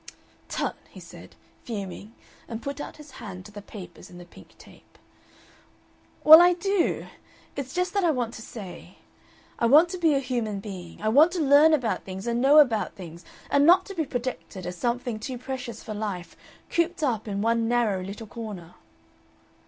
"Tut!" 0.49 0.75
he 0.89 0.99
said, 0.99 1.35
fuming, 1.63 2.15
and 2.47 2.63
put 2.63 2.81
out 2.81 2.97
his 2.97 3.11
hand 3.21 3.45
to 3.45 3.51
the 3.51 3.61
papers 3.61 4.09
in 4.09 4.17
the 4.17 4.25
pink 4.25 4.57
tape. 4.57 4.97
"Well, 6.23 6.41
I 6.41 6.53
do. 6.53 7.05
It's 7.55 7.71
just 7.71 7.93
that 7.93 8.03
I 8.03 8.09
want 8.09 8.33
to 8.33 8.41
say. 8.41 8.97
I 9.59 9.67
want 9.67 9.89
to 9.89 9.99
be 9.99 10.15
a 10.15 10.19
human 10.19 10.59
being; 10.59 11.03
I 11.03 11.09
want 11.09 11.31
to 11.33 11.39
learn 11.39 11.71
about 11.71 12.03
things 12.03 12.25
and 12.25 12.41
know 12.41 12.57
about 12.57 12.95
things, 12.95 13.23
and 13.51 13.63
not 13.63 13.85
to 13.85 13.93
be 13.93 14.05
protected 14.07 14.65
as 14.65 14.75
something 14.75 15.19
too 15.19 15.37
precious 15.37 15.83
for 15.83 15.93
life, 15.93 16.35
cooped 16.71 17.03
up 17.03 17.27
in 17.27 17.43
one 17.43 17.67
narrow 17.67 18.01
little 18.03 18.25
corner." 18.25 18.73